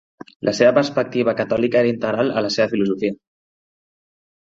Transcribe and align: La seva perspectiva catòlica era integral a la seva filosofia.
La 0.47 0.53
seva 0.59 0.73
perspectiva 0.77 1.35
catòlica 1.43 1.81
era 1.83 1.91
integral 1.93 2.35
a 2.41 2.45
la 2.49 2.53
seva 2.59 2.71
filosofia. 2.75 3.23